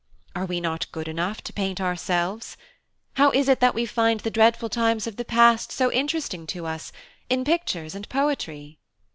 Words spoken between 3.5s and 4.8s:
that we find the dreadful